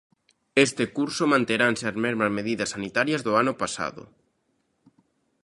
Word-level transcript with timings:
Este 0.65 0.83
curso 0.97 1.23
manteranse 1.33 1.83
as 1.87 1.97
mesmas 2.05 2.31
medidas 2.37 2.71
sanitarias 2.75 3.21
do 3.23 3.33
ano 3.41 3.53
pasado. 3.61 4.01